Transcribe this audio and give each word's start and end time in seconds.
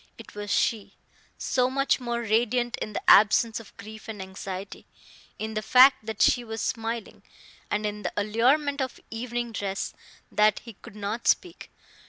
It 0.17 0.33
was 0.33 0.49
she: 0.49 0.95
so 1.37 1.69
much 1.69 1.99
more 1.99 2.21
radiant 2.23 2.75
in 2.77 2.93
the 2.93 3.07
absence 3.07 3.59
of 3.59 3.77
grief 3.77 4.07
and 4.07 4.19
anxiety, 4.19 4.87
in 5.37 5.53
the 5.53 5.61
fact 5.61 6.07
that 6.07 6.23
she 6.23 6.43
was 6.43 6.59
smiling, 6.59 7.21
and 7.69 7.85
in 7.85 8.01
the 8.01 8.13
allurement 8.17 8.81
of 8.81 8.99
evening 9.11 9.51
dress, 9.51 9.93
that 10.31 10.57
he 10.61 10.73
could 10.73 10.95
not 10.95 11.27
speak. 11.27 11.69